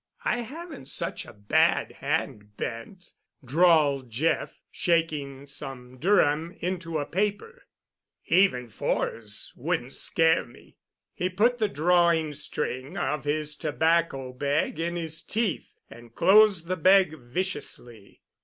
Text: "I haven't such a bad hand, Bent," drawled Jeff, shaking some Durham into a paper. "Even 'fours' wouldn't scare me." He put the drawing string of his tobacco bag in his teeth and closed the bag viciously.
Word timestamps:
"I 0.25 0.37
haven't 0.37 0.89
such 0.89 1.27
a 1.27 1.31
bad 1.33 1.91
hand, 1.91 2.57
Bent," 2.57 3.13
drawled 3.45 4.09
Jeff, 4.09 4.59
shaking 4.71 5.45
some 5.45 5.99
Durham 5.99 6.55
into 6.57 6.97
a 6.97 7.05
paper. 7.05 7.67
"Even 8.25 8.67
'fours' 8.67 9.53
wouldn't 9.55 9.93
scare 9.93 10.43
me." 10.43 10.77
He 11.13 11.29
put 11.29 11.59
the 11.59 11.69
drawing 11.69 12.33
string 12.33 12.97
of 12.97 13.25
his 13.25 13.55
tobacco 13.55 14.33
bag 14.33 14.79
in 14.79 14.95
his 14.95 15.21
teeth 15.21 15.75
and 15.87 16.15
closed 16.15 16.65
the 16.65 16.77
bag 16.77 17.19
viciously. 17.19 18.23